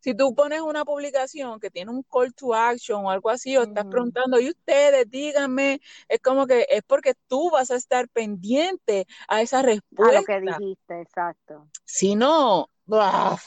si 0.00 0.14
tú 0.14 0.34
pones 0.34 0.60
una 0.60 0.84
publicación 0.84 1.60
que 1.60 1.70
tiene 1.70 1.90
un 1.90 2.02
call 2.02 2.34
to 2.34 2.54
action 2.54 3.04
o 3.04 3.10
algo 3.10 3.30
así, 3.30 3.56
o 3.56 3.62
estás 3.62 3.86
preguntando, 3.86 4.40
y 4.40 4.48
ustedes, 4.48 5.08
díganme, 5.10 5.80
es 6.08 6.20
como 6.20 6.46
que 6.46 6.66
es 6.70 6.82
porque 6.86 7.14
tú 7.28 7.50
vas 7.50 7.70
a 7.70 7.76
estar 7.76 8.08
pendiente 8.08 9.06
a 9.28 9.42
esa 9.42 9.62
respuesta. 9.62 10.18
A 10.18 10.20
lo 10.20 10.24
que 10.24 10.40
dijiste, 10.40 11.00
exacto. 11.00 11.68
Si 11.84 12.16
no, 12.16 12.68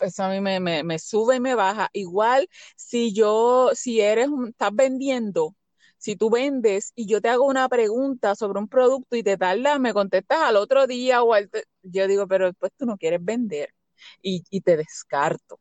eso 0.01 0.23
a 0.23 0.29
mí 0.29 0.39
me, 0.39 0.83
me, 0.83 0.99
sube 0.99 1.35
y 1.35 1.39
me 1.39 1.55
baja. 1.55 1.89
Igual 1.93 2.47
si 2.75 3.13
yo, 3.13 3.71
si 3.73 3.99
eres, 4.01 4.29
estás 4.47 4.71
vendiendo, 4.73 5.55
si 5.97 6.15
tú 6.15 6.29
vendes 6.29 6.91
y 6.95 7.07
yo 7.07 7.21
te 7.21 7.29
hago 7.29 7.45
una 7.45 7.67
pregunta 7.69 8.35
sobre 8.35 8.59
un 8.59 8.67
producto 8.67 9.15
y 9.15 9.23
te 9.23 9.37
tardas, 9.37 9.79
me 9.79 9.93
contestas 9.93 10.39
al 10.43 10.57
otro 10.57 10.87
día 10.87 11.23
o 11.23 11.33
al, 11.33 11.49
yo 11.81 12.07
digo, 12.07 12.27
pero 12.27 12.47
después 12.47 12.71
tú 12.77 12.85
no 12.85 12.97
quieres 12.97 13.23
vender 13.23 13.73
y, 14.21 14.43
y 14.49 14.61
te 14.61 14.77
descarto. 14.77 15.59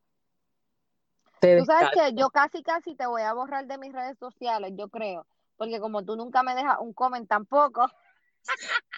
Tú 1.42 1.64
sabes 1.64 1.90
que 1.92 2.14
yo 2.14 2.30
casi 2.30 2.62
casi 2.62 2.94
te 2.94 3.06
voy 3.06 3.22
a 3.22 3.32
borrar 3.32 3.66
de 3.66 3.78
mis 3.78 3.92
redes 3.92 4.18
sociales, 4.18 4.72
yo 4.76 4.88
creo, 4.88 5.26
porque 5.56 5.80
como 5.80 6.04
tú 6.04 6.16
nunca 6.16 6.42
me 6.42 6.54
dejas 6.54 6.78
un 6.80 6.92
comment 6.92 7.28
tampoco. 7.28 7.86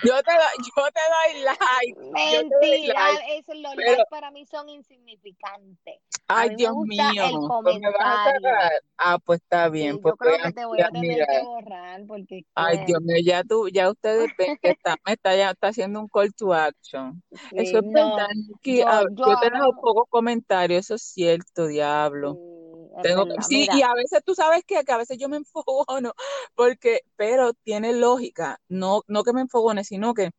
Yo 0.03 0.23
te, 0.23 0.33
doy, 0.33 0.67
yo 0.77 0.83
te 0.91 1.01
doy 1.15 1.43
like. 1.45 2.01
Mentira, 2.13 3.09
Eso, 3.31 3.55
los 3.55 3.77
likes 3.77 4.05
para 4.11 4.31
mí 4.31 4.45
son 4.47 4.69
insignificantes. 4.69 6.01
Ay, 6.29 6.57
Dios 6.57 6.75
mío. 6.77 7.03
El 7.23 7.49
comentario. 7.49 8.49
ah, 8.99 9.19
pues 9.25 9.41
está 9.41 9.69
bien. 9.69 10.01
pues 10.01 10.13
yo 10.13 10.17
creo 10.17 10.39
que 10.43 10.53
te 10.53 10.65
voy 10.65 10.81
a 10.81 10.89
tener 10.89 11.27
que 11.27 11.43
borrar 11.43 12.07
porque. 12.07 12.43
Ay, 12.55 12.85
Dios 12.87 13.01
mío, 13.03 13.17
ya 13.25 13.45
tú, 13.45 13.69
ya 13.69 13.91
ustedes 13.91 14.31
ven 14.37 14.57
que 14.61 14.71
está, 14.71 14.97
me 15.05 15.13
está, 15.13 15.37
ya 15.37 15.51
está 15.51 15.69
haciendo 15.69 16.01
un 16.01 16.09
call 16.09 16.35
to 16.35 16.53
action. 16.53 17.23
eso 17.53 17.79
es 17.79 17.93
verdad. 17.93 18.27
yo, 18.63 19.07
yo, 19.13 19.39
te 19.41 19.51
dejo 19.51 19.81
pocos 19.81 20.09
comentarios, 20.09 20.87
eso 20.87 20.95
es 20.95 21.03
cierto, 21.03 21.67
diablo. 21.67 22.37
Tengo, 23.03 23.27
sí, 23.47 23.69
y 23.73 23.83
a 23.83 23.93
veces 23.95 24.21
tú 24.25 24.35
sabes 24.35 24.63
que, 24.65 24.83
a 24.87 24.97
veces 24.97 25.19
yo 25.19 25.29
me 25.29 25.37
enfogono, 25.45 26.15
porque, 26.55 27.01
pero 27.17 27.53
tiene 27.53 27.93
lógica, 27.93 28.61
no, 28.69 29.03
no 29.07 29.25
que 29.25 29.33
me 29.33 29.43
enfogone, 29.43 29.85
sino 29.85 30.15
que 30.15 30.31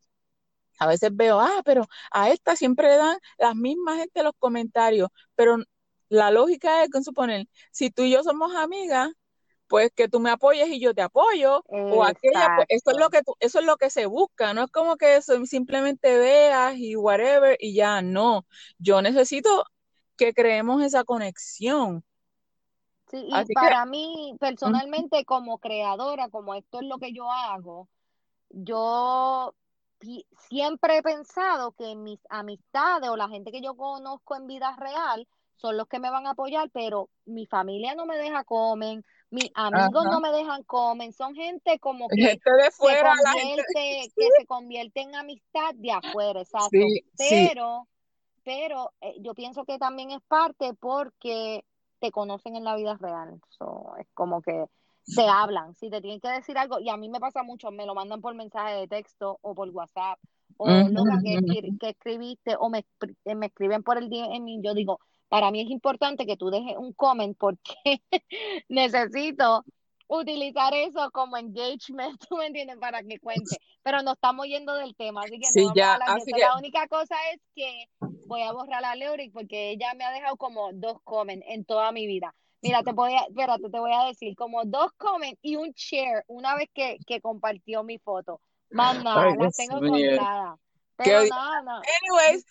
a 0.79 0.87
veces 0.87 1.09
veo, 1.13 1.39
ah, 1.39 1.61
pero 1.63 1.85
a 2.11 2.29
esta 2.29 2.55
siempre 2.55 2.89
le 2.89 2.97
dan 2.97 3.17
las 3.37 3.55
mismas 3.55 3.97
gente 3.97 4.23
los 4.23 4.33
comentarios, 4.37 5.09
pero 5.35 5.57
la 6.09 6.31
lógica 6.31 6.83
es, 6.83 6.89
con 6.89 7.03
suponer, 7.03 7.47
si 7.71 7.89
tú 7.89 8.03
y 8.03 8.11
yo 8.11 8.23
somos 8.23 8.55
amigas, 8.55 9.09
pues 9.67 9.91
que 9.95 10.07
tú 10.07 10.19
me 10.19 10.29
apoyes 10.29 10.67
y 10.69 10.79
yo 10.79 10.93
te 10.93 11.01
apoyo, 11.01 11.63
o 11.67 12.03
aquella, 12.03 12.47
pues, 12.55 12.67
eso 12.69 12.91
es 12.91 12.97
lo 12.97 13.09
que 13.09 13.21
eso 13.39 13.59
es 13.59 13.65
lo 13.65 13.77
que 13.77 13.89
se 13.89 14.05
busca, 14.05 14.53
no 14.53 14.63
es 14.63 14.71
como 14.71 14.95
que 14.97 15.15
eso, 15.17 15.43
simplemente 15.45 16.17
veas 16.17 16.75
y 16.77 16.95
whatever 16.95 17.57
y 17.59 17.73
ya, 17.73 18.01
no, 18.01 18.45
yo 18.77 19.01
necesito 19.01 19.65
que 20.17 20.33
creemos 20.33 20.83
esa 20.83 21.03
conexión, 21.03 22.03
Sí, 23.15 23.29
y 23.29 23.53
para 23.53 23.85
mí, 23.85 24.35
personalmente, 24.41 25.23
como 25.23 25.59
creadora, 25.59 26.27
como 26.27 26.53
esto 26.53 26.81
es 26.81 26.85
lo 26.85 26.97
que 26.97 27.13
yo 27.13 27.31
hago, 27.31 27.87
yo 28.49 29.53
siempre 30.49 30.97
he 30.97 31.01
pensado 31.01 31.71
que 31.71 31.95
mis 31.95 32.19
amistades 32.29 33.09
o 33.09 33.15
la 33.15 33.29
gente 33.29 33.53
que 33.53 33.61
yo 33.61 33.75
conozco 33.75 34.35
en 34.35 34.47
vida 34.47 34.75
real 34.77 35.25
son 35.55 35.77
los 35.77 35.87
que 35.87 35.99
me 35.99 36.09
van 36.09 36.27
a 36.27 36.31
apoyar, 36.31 36.69
pero 36.71 37.09
mi 37.23 37.45
familia 37.45 37.95
no 37.95 38.05
me 38.05 38.17
deja 38.17 38.43
comer, 38.43 39.01
mis 39.29 39.49
amigos 39.55 40.03
no 40.03 40.19
me 40.19 40.31
dejan 40.31 40.63
comer, 40.63 41.13
son 41.13 41.33
gente 41.35 41.79
como 41.79 42.09
que, 42.09 42.21
gente 42.21 42.51
de 42.51 42.71
fuera, 42.71 43.13
se 43.15 43.23
convierte, 43.23 44.11
que 44.13 44.27
se 44.37 44.45
convierte 44.45 45.01
en 45.01 45.15
amistad 45.15 45.73
de 45.75 45.91
afuera, 45.93 46.41
exacto. 46.41 46.77
pero, 47.17 47.87
pero 48.43 48.91
eh, 48.99 49.15
yo 49.19 49.33
pienso 49.33 49.63
que 49.63 49.77
también 49.77 50.11
es 50.11 50.21
parte 50.27 50.73
porque 50.73 51.63
te 51.99 52.11
conocen 52.11 52.55
en 52.55 52.63
la 52.63 52.75
vida 52.75 52.97
real. 52.99 53.39
es 53.99 54.07
como 54.13 54.41
que 54.41 54.65
te 55.15 55.27
hablan, 55.27 55.75
si 55.75 55.89
te 55.89 56.01
tienen 56.01 56.19
que 56.19 56.29
decir 56.29 56.57
algo, 56.57 56.79
y 56.79 56.89
a 56.89 56.97
mí 56.97 57.09
me 57.09 57.19
pasa 57.19 57.43
mucho, 57.43 57.71
me 57.71 57.85
lo 57.85 57.93
mandan 57.93 58.21
por 58.21 58.33
mensaje 58.33 58.73
de 58.75 58.87
texto 58.87 59.37
o 59.41 59.53
por 59.53 59.69
WhatsApp, 59.69 60.19
o 60.57 60.67
lo 60.67 61.03
que, 61.23 61.77
que, 61.79 61.89
escribiste, 61.89 62.55
o 62.59 62.69
me, 62.69 62.85
me 63.25 63.47
escriben 63.47 63.83
por 63.83 63.97
el 63.97 64.09
mí, 64.09 64.59
yo 64.63 64.73
digo, 64.73 64.99
para 65.29 65.51
mí 65.51 65.61
es 65.61 65.69
importante 65.69 66.25
que 66.25 66.37
tú 66.37 66.49
dejes 66.49 66.77
un 66.77 66.93
comment 66.93 67.37
porque 67.37 67.75
necesito 68.69 69.63
utilizar 70.07 70.73
eso 70.73 71.09
como 71.11 71.37
engagement, 71.37 72.19
tú 72.29 72.37
me 72.37 72.47
entiendes, 72.47 72.77
para 72.77 73.03
que 73.03 73.19
cuente. 73.19 73.57
Pero 73.83 74.01
no 74.01 74.13
estamos 74.13 74.47
yendo 74.47 74.73
del 74.75 74.95
tema, 74.95 75.21
así 75.21 75.39
que 75.39 75.47
no 75.61 75.73
ya, 75.75 75.97
La 75.97 76.57
única 76.57 76.87
cosa 76.87 77.15
es 77.33 77.41
que 77.55 77.87
voy 78.25 78.41
a 78.41 78.51
borrar 78.51 78.83
a 78.83 78.95
Leoric 78.95 79.31
porque 79.31 79.71
ella 79.71 79.93
me 79.93 80.03
ha 80.03 80.11
dejado 80.11 80.37
como 80.37 80.71
dos 80.73 80.97
comments 81.03 81.45
en 81.49 81.65
toda 81.65 81.91
mi 81.91 82.07
vida. 82.07 82.33
Mira, 82.61 82.81
te 82.81 82.93
voy 82.93 83.13
a, 83.13 83.25
espérate, 83.27 83.69
te 83.69 83.79
voy 83.79 83.91
a 83.93 84.05
decir, 84.05 84.35
como 84.35 84.65
dos 84.65 84.91
comments 84.97 85.37
y 85.43 85.55
un 85.55 85.71
share 85.73 86.23
una 86.27 86.55
vez 86.55 86.67
que, 86.73 86.97
que 87.05 87.21
compartió 87.21 87.83
mi 87.83 87.99
foto. 87.99 88.41
Más 88.71 89.03
nada, 89.03 89.35
las 89.35 89.55
tengo 89.55 89.79
contadas. 89.79 90.59
Pero 90.97 91.25
no, 91.25 91.63
no. 91.63 91.81
Anyways, 92.01 92.45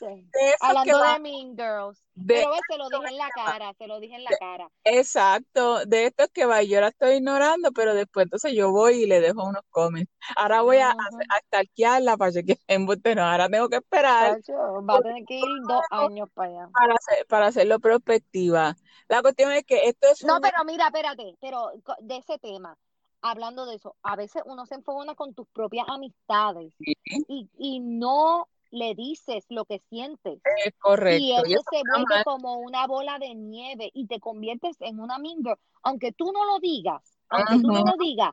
hablando 0.60 0.98
de 0.98 1.18
Mean 1.20 1.56
Girls. 1.56 2.04
pero 2.26 2.50
se 2.68 2.76
lo 2.76 2.88
dije 2.90 3.08
en 3.08 3.18
la 3.18 3.28
cara, 3.30 3.72
se 3.78 3.86
lo 3.86 4.00
dije 4.00 4.14
en 4.16 4.24
la 4.24 4.30
cara. 4.38 4.68
Exacto, 4.84 5.84
de 5.86 6.06
esto 6.06 6.24
es 6.24 6.30
que 6.30 6.44
va, 6.44 6.62
yo 6.62 6.80
la 6.80 6.88
estoy 6.88 7.14
ignorando, 7.16 7.72
pero 7.72 7.94
después 7.94 8.24
entonces 8.24 8.52
yo 8.52 8.70
voy 8.70 9.02
y 9.02 9.06
le 9.06 9.20
dejo 9.20 9.44
unos 9.44 9.62
comments. 9.70 10.12
Ahora 10.36 10.60
voy 10.60 10.78
a, 10.78 10.90
a, 10.90 12.00
la 12.00 12.16
para 12.16 12.32
que 12.32 12.58
en 12.66 12.86
no, 12.86 13.22
ahora 13.22 13.48
tengo 13.48 13.68
que 13.68 13.76
esperar. 13.76 14.38
va 14.48 14.96
a 14.96 15.00
tener 15.00 15.24
que 15.24 15.36
ir 15.36 15.62
dos 15.66 15.82
años 15.90 16.28
para 16.34 16.48
allá. 16.50 16.68
Para, 16.72 16.94
para 17.28 17.46
hacerlo 17.46 17.80
prospectiva. 17.80 18.76
La 19.08 19.22
cuestión 19.22 19.52
es 19.52 19.64
que 19.64 19.88
esto 19.88 20.08
es. 20.08 20.24
No, 20.24 20.40
pero 20.40 20.64
mira, 20.64 20.86
espérate, 20.86 21.34
pero 21.40 21.72
de 22.00 22.16
ese 22.16 22.38
tema 22.38 22.76
hablando 23.24 23.64
de 23.64 23.76
eso, 23.76 23.96
a 24.02 24.16
veces 24.16 24.42
uno 24.44 24.66
se 24.66 24.74
enfogona 24.74 25.14
con 25.14 25.32
tus 25.34 25.48
propias 25.48 25.86
amistades 25.88 26.74
y, 26.78 27.48
y, 27.56 27.80
no 27.80 28.48
le 28.70 28.94
dices 28.94 29.46
lo 29.48 29.64
que 29.64 29.78
sientes. 29.88 30.42
Es 30.66 30.74
correcto. 30.78 31.24
Y 31.24 31.32
eso 31.32 31.62
se 31.70 31.80
vuelve 31.90 32.22
como 32.24 32.58
una 32.58 32.86
bola 32.86 33.18
de 33.18 33.34
nieve 33.34 33.90
y 33.94 34.06
te 34.06 34.20
conviertes 34.20 34.76
en 34.80 35.00
una 35.00 35.18
minger, 35.18 35.58
aunque 35.82 36.12
tú 36.12 36.32
no 36.32 36.44
lo 36.44 36.58
digas, 36.60 37.18
aunque 37.30 37.62
tú 37.62 37.68
no 37.68 37.82
lo 37.82 37.96
digas, 37.98 38.32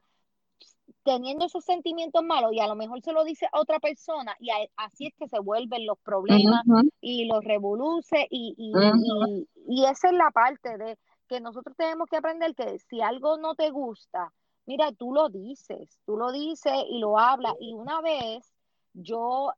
teniendo 1.04 1.46
esos 1.46 1.64
sentimientos 1.64 2.22
malos 2.22 2.52
y 2.52 2.60
a 2.60 2.68
lo 2.68 2.76
mejor 2.76 3.02
se 3.02 3.14
lo 3.14 3.24
dice 3.24 3.48
a 3.50 3.62
otra 3.62 3.80
persona 3.80 4.36
y 4.40 4.50
así 4.76 5.08
es 5.08 5.14
que 5.18 5.30
se 5.30 5.40
vuelven 5.40 5.86
los 5.86 6.00
problemas 6.00 6.64
y 7.00 7.26
los 7.26 7.46
revoluce 7.46 8.28
y, 8.30 8.54
y, 8.58 8.74
y, 8.76 9.48
y 9.70 9.86
esa 9.86 10.10
es 10.10 10.14
la 10.16 10.32
parte 10.32 10.78
de 10.78 10.98
que 11.30 11.40
nosotros 11.40 11.78
tenemos 11.78 12.10
que 12.10 12.18
aprender 12.18 12.54
que 12.56 12.78
si 12.90 13.02
algo 13.02 13.38
no 13.38 13.56
te 13.56 13.70
gusta, 13.70 14.34
mira, 14.66 14.92
tú 14.92 15.14
lo 15.14 15.30
dices, 15.30 16.00
tú 16.06 16.18
lo 16.18 16.32
dices 16.32 16.74
y 16.90 17.00
lo 17.00 17.18
hablas. 17.18 17.56
Y 17.60 17.74
una 17.74 18.02
vez 18.02 18.52
yo 18.94 19.52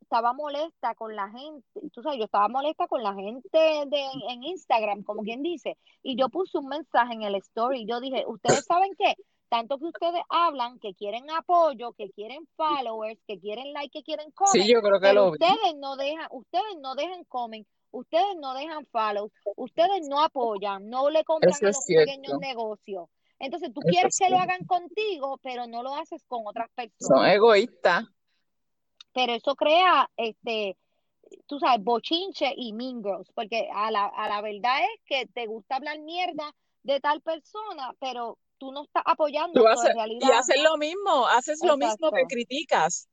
estaba 0.00 0.34
molesta 0.34 0.94
con 0.94 1.16
la 1.16 1.30
gente, 1.30 1.66
tú 1.92 2.02
sabes, 2.02 2.18
yo 2.18 2.26
estaba 2.26 2.48
molesta 2.48 2.86
con 2.86 3.02
la 3.02 3.14
gente 3.14 3.58
de, 3.58 4.04
en 4.28 4.44
Instagram, 4.44 5.04
como 5.04 5.22
quien 5.22 5.42
dice, 5.42 5.78
y 6.02 6.16
yo 6.16 6.28
puse 6.28 6.58
un 6.58 6.68
mensaje 6.68 7.14
en 7.14 7.22
el 7.22 7.34
story, 7.36 7.86
yo 7.86 7.98
dije, 7.98 8.24
ustedes 8.26 8.64
saben 8.66 8.92
qué, 8.98 9.16
tanto 9.48 9.78
que 9.78 9.86
ustedes 9.86 10.22
hablan, 10.28 10.78
que 10.80 10.94
quieren 10.94 11.30
apoyo, 11.30 11.92
que 11.92 12.10
quieren 12.10 12.46
followers, 12.56 13.18
que 13.26 13.40
quieren 13.40 13.72
like, 13.72 13.90
que 13.90 14.02
quieren 14.02 14.30
comment, 14.32 14.64
Sí, 14.64 14.70
yo 14.70 14.82
creo 14.82 15.00
que 15.00 15.12
lo 15.14 15.30
vi. 15.30 15.38
ustedes 15.38 15.76
no 15.76 15.96
dejan, 15.96 16.28
ustedes 16.30 16.76
no 16.80 16.94
dejan 16.94 17.24
comment, 17.24 17.66
ustedes 17.90 18.36
no 18.38 18.52
dejan 18.52 18.86
follow, 18.92 19.30
ustedes 19.56 20.06
no 20.08 20.22
apoyan, 20.22 20.90
no 20.90 21.08
le 21.08 21.24
compran 21.24 21.54
Eso 21.54 21.64
a 21.64 21.68
los 21.68 21.84
pequeños 21.86 22.38
negocios. 22.38 23.08
Entonces 23.42 23.72
tú 23.74 23.80
Eso 23.80 23.90
quieres 23.90 24.14
es 24.14 24.18
que 24.18 24.30
lo 24.30 24.38
hagan 24.38 24.64
contigo, 24.64 25.38
pero 25.42 25.66
no 25.66 25.82
lo 25.82 25.94
haces 25.96 26.22
con 26.26 26.46
otras 26.46 26.68
Son 26.68 26.86
personas. 26.90 27.34
egoístas. 27.34 28.04
Pero 29.12 29.32
eso 29.34 29.54
crea, 29.56 30.08
este, 30.16 30.76
tú 31.46 31.58
sabes, 31.58 31.82
bochinche 31.84 32.54
y 32.56 32.72
mean 32.72 33.02
girls, 33.02 33.30
porque 33.34 33.68
a 33.74 33.90
la, 33.90 34.06
a 34.06 34.28
la 34.28 34.40
verdad 34.40 34.78
es 34.94 35.00
que 35.04 35.26
te 35.26 35.46
gusta 35.46 35.76
hablar 35.76 35.98
mierda 35.98 36.54
de 36.82 37.00
tal 37.00 37.20
persona, 37.20 37.92
pero 38.00 38.38
tú 38.58 38.72
no 38.72 38.84
estás 38.84 39.02
apoyando, 39.04 39.60
Tú 39.60 39.66
haces, 39.66 39.90
en 39.90 39.96
y 39.96 39.98
realidad, 39.98 40.38
haces 40.38 40.62
lo 40.62 40.76
mismo, 40.78 41.26
haces 41.26 41.60
lo 41.64 41.76
mismo 41.76 42.10
que 42.12 42.24
criticas. 42.28 43.08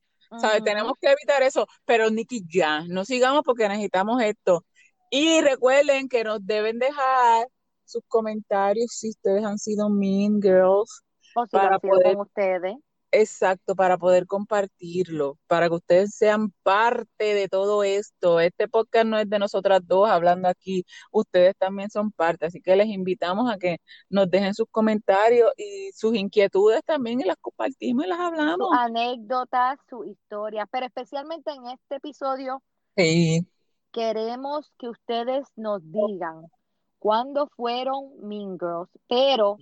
Tenemos 0.64 0.92
que 1.00 1.08
evitar 1.08 1.42
eso. 1.42 1.66
Pero 1.84 2.08
Nikki, 2.08 2.42
ya, 2.48 2.84
no 2.86 3.04
sigamos 3.04 3.42
porque 3.44 3.68
necesitamos 3.68 4.22
esto. 4.22 4.64
Y 5.10 5.40
recuerden 5.40 6.08
que 6.08 6.22
nos 6.22 6.46
deben 6.46 6.78
dejar 6.78 7.48
sus 7.90 8.02
comentarios 8.08 8.92
si 8.92 9.10
ustedes 9.10 9.44
han 9.44 9.58
sido 9.58 9.88
mean 9.90 10.40
girls 10.42 11.02
O 11.34 11.44
si 11.46 11.58
para 11.58 11.80
poder 11.80 12.16
con 12.16 12.20
ustedes. 12.20 12.76
Exacto, 13.12 13.74
para 13.74 13.98
poder 13.98 14.26
compartirlo, 14.26 15.36
para 15.48 15.68
que 15.68 15.74
ustedes 15.74 16.14
sean 16.14 16.52
parte 16.62 17.34
de 17.34 17.48
todo 17.48 17.82
esto. 17.82 18.38
Este 18.38 18.68
podcast 18.68 19.06
no 19.06 19.18
es 19.18 19.28
de 19.28 19.40
nosotras 19.40 19.80
dos 19.84 20.08
hablando 20.08 20.46
aquí, 20.48 20.84
ustedes 21.10 21.56
también 21.58 21.90
son 21.90 22.12
parte, 22.12 22.46
así 22.46 22.60
que 22.62 22.76
les 22.76 22.86
invitamos 22.86 23.50
a 23.52 23.58
que 23.58 23.78
nos 24.10 24.30
dejen 24.30 24.54
sus 24.54 24.68
comentarios 24.70 25.50
y 25.56 25.90
sus 25.92 26.14
inquietudes 26.14 26.82
también 26.84 27.20
y 27.20 27.24
las 27.24 27.36
compartimos 27.40 28.04
y 28.04 28.08
las 28.08 28.20
sus 28.42 28.68
hablamos. 28.68 28.68
anécdotas, 28.70 29.78
sus 29.88 30.06
historias, 30.06 30.66
pero 30.70 30.86
especialmente 30.86 31.50
en 31.52 31.66
este 31.68 31.96
episodio 31.96 32.62
Sí, 32.96 33.46
queremos 33.92 34.72
que 34.78 34.88
ustedes 34.88 35.46
nos 35.56 35.80
digan 35.92 36.50
cuándo 37.00 37.48
fueron 37.56 38.10
Mean 38.20 38.58
Girls, 38.58 38.90
pero 39.08 39.56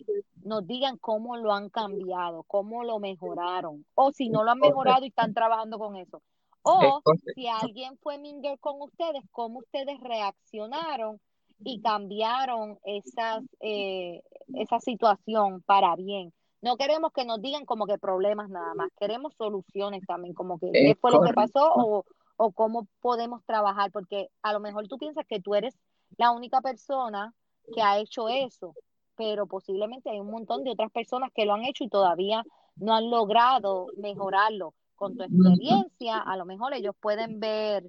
nos 0.45 0.67
digan 0.67 0.99
cómo 0.99 1.37
lo 1.37 1.53
han 1.53 1.71
cambiado, 1.71 2.43
cómo 2.43 2.85
lo 2.85 2.99
mejoraron, 2.99 3.87
o 3.95 4.13
si 4.13 4.29
no 4.29 4.45
lo 4.45 4.51
han 4.51 4.59
mejorado 4.59 5.05
y 5.05 5.09
están 5.09 5.33
trabajando 5.33 5.79
con 5.79 5.97
eso. 5.97 6.19
es 6.19 6.23
O 6.63 7.01
si 7.35 7.47
alguien 7.47 7.97
fue 8.03 8.19
Mean 8.19 8.43
Girl 8.43 8.59
con 8.59 8.83
ustedes, 8.83 9.23
cómo 9.31 9.61
ustedes 9.61 9.99
reaccionaron 10.01 11.21
y 11.61 11.81
cambiaron 11.81 12.79
esas, 12.85 13.45
eh, 13.61 14.21
esa 14.55 14.81
situación 14.81 15.63
para 15.63 15.95
bien. 15.97 16.33
No 16.61 16.77
queremos 16.77 17.13
que 17.13 17.25
nos 17.25 17.41
digan 17.41 17.65
como 17.65 17.87
que 17.87 17.99
problemas 17.99 18.51
nada 18.51 18.75
más, 18.75 18.91
queremos 18.99 19.33
soluciones 19.35 20.05
también, 20.07 20.35
como 20.35 20.59
que 20.59 20.73
qué 20.73 20.97
fue 21.01 21.13
lo 21.13 21.23
que 21.23 21.33
pasó 21.33 21.73
o, 21.73 22.05
o 22.37 22.51
cómo 22.51 22.89
podemos 23.01 23.45
trabajar, 23.45 23.93
porque 23.93 24.29
a 24.43 24.53
lo 24.53 24.59
mejor 24.59 24.89
tú 24.89 24.99
piensas 24.99 25.25
que 25.29 25.41
tú 25.41 25.55
eres 25.55 25.79
la 26.17 26.31
única 26.31 26.61
persona 26.61 27.35
que 27.75 27.83
ha 27.83 27.99
hecho 27.99 28.29
eso, 28.29 28.75
pero 29.17 29.47
posiblemente 29.47 30.11
hay 30.11 30.21
un 30.21 30.31
montón 30.31 30.65
de 30.65 30.71
otras 30.71 30.91
personas 30.91 31.31
que 31.35 31.45
lo 31.45 31.55
han 31.55 31.65
hecho 31.65 31.85
y 31.85 31.89
todavía 31.89 32.43
no 32.77 32.95
han 32.95 33.11
logrado 33.11 33.87
mejorarlo. 33.97 34.75
Con 34.95 35.17
tu 35.17 35.23
experiencia, 35.23 36.19
a 36.19 36.37
lo 36.37 36.45
mejor 36.45 36.75
ellos 36.75 36.95
pueden 37.01 37.39
ver 37.39 37.85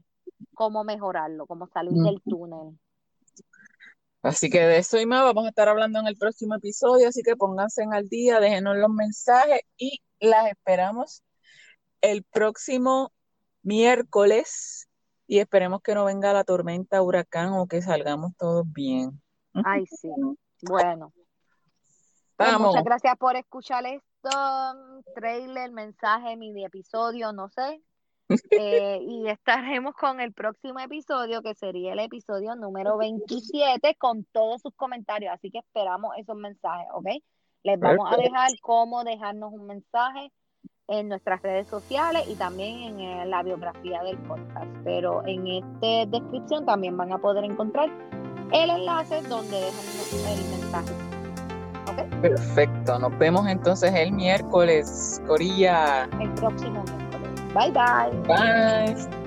cómo 0.53 0.83
mejorarlo, 0.83 1.47
cómo 1.47 1.67
salir 1.67 1.93
del 1.93 2.21
túnel. 2.21 2.77
Así 4.21 4.49
que 4.49 4.59
de 4.59 4.77
eso 4.77 4.99
y 4.99 5.05
más 5.05 5.23
vamos 5.23 5.45
a 5.45 5.49
estar 5.49 5.69
hablando 5.69 5.99
en 5.99 6.07
el 6.07 6.17
próximo 6.17 6.55
episodio, 6.55 7.07
así 7.07 7.23
que 7.23 7.37
pónganse 7.37 7.83
al 7.89 8.09
día, 8.09 8.39
déjenos 8.39 8.75
los 8.77 8.89
mensajes 8.89 9.61
y 9.77 10.01
las 10.19 10.47
esperamos 10.47 11.23
el 12.01 12.23
próximo 12.23 13.13
miércoles 13.63 14.88
y 15.29 15.37
esperemos 15.37 15.81
que 15.83 15.93
no 15.93 16.05
venga 16.05 16.33
la 16.33 16.43
tormenta 16.43 17.03
huracán 17.03 17.53
o 17.53 17.67
que 17.67 17.83
salgamos 17.83 18.35
todos 18.35 18.65
bien. 18.73 19.21
Ay, 19.53 19.85
sí. 19.85 20.09
Bueno, 20.63 21.13
pues 22.35 22.59
muchas 22.59 22.83
gracias 22.83 23.15
por 23.15 23.35
escuchar 23.35 23.85
esto, 23.85 24.29
trailer, 25.13 25.71
mensaje, 25.71 26.35
mini 26.35 26.65
episodio, 26.65 27.31
no 27.31 27.47
sé. 27.49 27.81
Eh, 28.51 28.99
y 29.01 29.27
estaremos 29.27 29.95
con 29.95 30.19
el 30.19 30.33
próximo 30.33 30.79
episodio, 30.79 31.41
que 31.41 31.55
sería 31.55 31.93
el 31.93 31.99
episodio 31.99 32.55
número 32.55 32.95
27, 32.97 33.95
con 33.95 34.23
todos 34.25 34.61
sus 34.61 34.75
comentarios. 34.75 35.33
Así 35.33 35.49
que 35.49 35.59
esperamos 35.59 36.13
esos 36.15 36.35
mensajes, 36.35 36.87
¿ok? 36.93 37.07
Les 37.63 37.79
vamos 37.79 38.07
a 38.11 38.17
dejar 38.17 38.49
cómo 38.61 39.03
dejarnos 39.03 39.51
un 39.51 39.65
mensaje 39.65 40.31
en 40.89 41.07
nuestras 41.07 41.41
redes 41.41 41.67
sociales 41.67 42.23
y 42.27 42.35
también 42.35 42.79
en 42.79 42.99
eh, 42.99 43.25
la 43.25 43.43
biografía 43.43 44.01
del 44.03 44.17
podcast. 44.19 44.67
Pero 44.83 45.25
en 45.25 45.47
esta 45.47 46.05
descripción 46.17 46.65
también 46.65 46.97
van 46.97 47.13
a 47.13 47.17
poder 47.19 47.43
encontrar 47.43 47.89
el 48.51 48.69
enlace 48.69 49.21
donde 49.23 49.57
dejan 49.61 50.37
el 50.37 50.59
mensaje. 50.59 50.93
¿Ok? 51.91 52.21
Perfecto. 52.21 52.99
Nos 52.99 53.17
vemos 53.19 53.47
entonces 53.47 53.93
el 53.93 54.11
miércoles, 54.11 55.21
Corilla. 55.27 56.09
El 56.19 56.31
próximo 56.33 56.83
miércoles. 56.83 57.53
Bye 57.53 57.71
bye. 57.71 58.27
Bye. 58.27 59.18